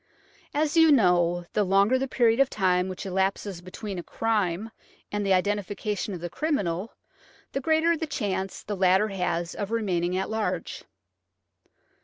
As 0.55 0.75
you 0.75 0.91
know, 0.91 1.45
the 1.53 1.63
longer 1.63 1.99
the 1.99 2.07
period 2.07 2.39
of 2.39 2.49
time 2.49 2.89
which 2.89 3.05
elapses 3.05 3.61
between 3.61 3.99
a 3.99 4.03
crime 4.03 4.71
and 5.11 5.23
the 5.23 5.31
identification 5.33 6.15
of 6.15 6.21
thc 6.21 6.31
criminal, 6.31 6.95
the 7.51 7.61
greater 7.61 7.95
chance 8.07 8.63
the 8.63 8.75
latter 8.75 9.09
has 9.09 9.53
of 9.53 9.69
remaining 9.69 10.17
at 10.17 10.27
large. 10.31 10.83